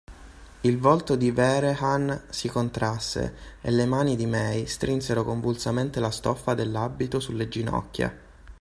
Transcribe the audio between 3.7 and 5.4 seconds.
mani di May strinsero